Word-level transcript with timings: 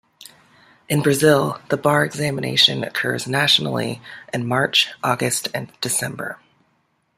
In 0.89 1.03
Brazil, 1.03 1.61
the 1.69 1.77
bar 1.77 2.03
examination 2.03 2.83
occurs 2.83 3.27
nationally 3.27 4.01
in 4.33 4.47
March, 4.47 4.89
August 5.03 5.49
and 5.53 5.71
December. 5.79 6.39